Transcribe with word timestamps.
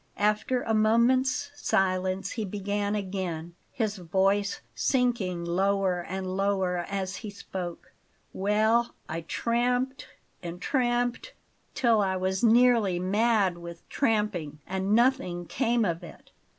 After 0.17 0.63
a 0.63 0.73
moment's 0.73 1.51
silence 1.55 2.31
he 2.31 2.43
began 2.43 2.95
again, 2.95 3.53
his 3.71 3.97
voice 3.97 4.61
sinking 4.73 5.45
lower 5.45 6.01
and 6.01 6.35
lower 6.35 6.79
as 6.89 7.17
he 7.17 7.29
spoke: 7.29 7.91
"Well, 8.33 8.95
I 9.07 9.21
tramped, 9.21 10.07
and 10.41 10.59
tramped, 10.59 11.33
till 11.75 12.01
I 12.01 12.15
was 12.15 12.43
nearly 12.43 12.97
mad 12.97 13.59
with 13.59 13.87
tramping, 13.89 14.57
and 14.65 14.95
nothing 14.95 15.45
came 15.45 15.85
of 15.85 16.01
it. 16.03 16.31